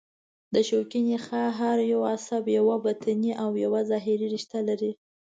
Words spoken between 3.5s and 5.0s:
یوه ظهري رشته لري.